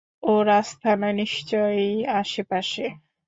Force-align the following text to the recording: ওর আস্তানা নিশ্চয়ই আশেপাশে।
ওর 0.23 0.47
আস্তানা 0.51 1.09
নিশ্চয়ই 1.13 1.89
আশেপাশে। 2.13 2.85